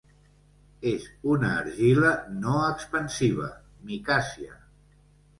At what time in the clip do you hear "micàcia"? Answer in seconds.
3.91-4.57